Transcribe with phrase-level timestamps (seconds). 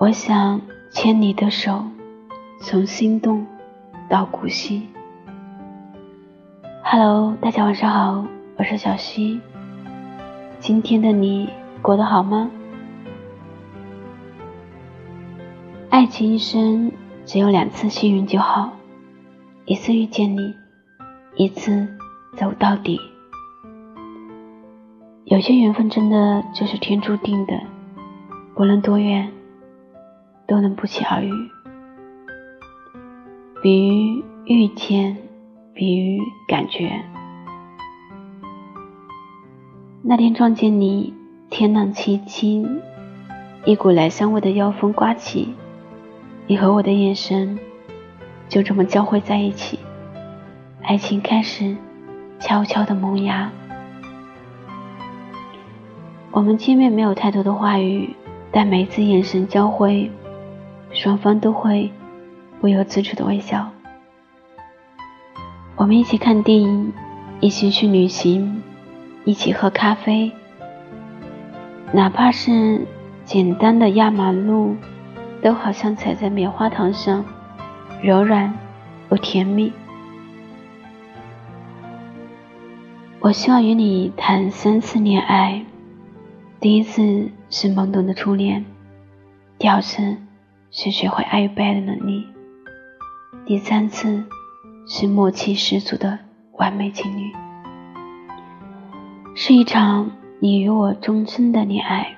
[0.00, 1.84] 我想牵你的手，
[2.62, 3.46] 从心动
[4.08, 4.88] 到古稀。
[6.82, 8.24] Hello，大家晚上好，
[8.56, 9.38] 我是小溪。
[10.58, 11.50] 今天的你
[11.82, 12.50] 过得好吗？
[15.90, 16.90] 爱情一生
[17.26, 18.70] 只有两次幸运就好，
[19.66, 20.54] 一次遇见你，
[21.36, 21.86] 一次
[22.38, 22.98] 走到底。
[25.26, 27.60] 有些缘分真的就是天注定的，
[28.54, 29.30] 不论多远。
[30.50, 31.30] 都能不期而遇，
[33.62, 35.16] 比喻遇见，
[35.72, 36.90] 比喻感觉。
[40.02, 41.14] 那天撞见你，
[41.50, 42.80] 天朗气清，
[43.64, 45.54] 一股来香味的妖风刮起，
[46.48, 47.56] 你和我的眼神
[48.48, 49.78] 就这么交汇在一起，
[50.82, 51.76] 爱情开始
[52.40, 53.52] 悄悄的萌芽。
[56.32, 58.16] 我们见面没有太多的话语，
[58.50, 60.10] 但每次眼神交汇。
[60.92, 61.90] 双方都会
[62.60, 63.70] 不由自主的微笑。
[65.76, 66.92] 我们一起看电影，
[67.40, 68.62] 一起去旅行，
[69.24, 70.30] 一起喝咖啡，
[71.92, 72.86] 哪怕是
[73.24, 74.76] 简单的压马路，
[75.40, 77.24] 都好像踩在棉花糖上，
[78.02, 78.52] 柔软
[79.10, 79.72] 又甜蜜。
[83.20, 85.64] 我希望与你谈三次恋爱，
[86.58, 88.64] 第一次是懵懂的初恋，
[89.56, 90.16] 第二次。
[90.72, 92.28] 是学会爱与被爱的能力。
[93.44, 94.24] 第三次
[94.86, 96.18] 是默契十足的
[96.52, 97.32] 完美情侣，
[99.34, 102.16] 是一场你与我终身的恋爱。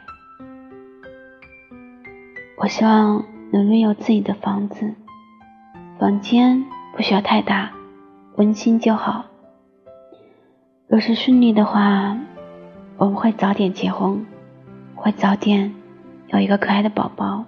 [2.58, 4.95] 我希望能拥有自己的房子，
[5.98, 6.64] 房间
[6.95, 7.73] 不需要太大，
[8.36, 9.25] 温馨就好。
[10.89, 12.19] 若是顺利的话，
[12.98, 14.27] 我们会早点结婚，
[14.95, 15.75] 会早点
[16.28, 17.47] 有一个可爱的宝宝。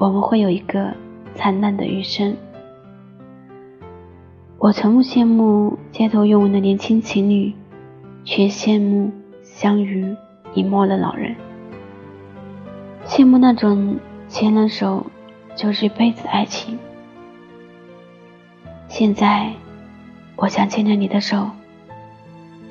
[0.00, 0.94] 我们会有一个
[1.34, 2.36] 灿烂的余生。
[4.56, 7.52] 我从不羡慕街头拥吻的年轻情侣，
[8.24, 9.10] 却羡慕
[9.42, 10.16] 相濡
[10.54, 11.34] 以沫的老人，
[13.06, 13.98] 羡慕那种
[14.28, 15.04] 牵了手
[15.56, 16.78] 就是一辈子的爱情。
[18.86, 19.52] 现在，
[20.36, 21.50] 我想牵着你的手，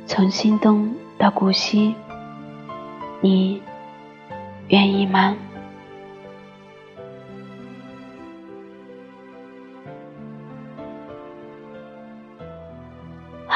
[0.05, 1.93] 从心动到古稀，
[3.19, 3.61] 你
[4.69, 5.35] 愿意吗？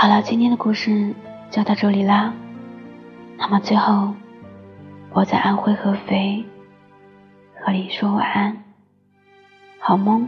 [0.02, 1.14] 好了，今天的故事
[1.52, 2.34] 就到这里啦。
[3.38, 4.16] 那么最后，
[5.12, 6.44] 我在安徽合肥
[7.54, 8.64] 和你说晚安，
[9.78, 10.28] 好梦。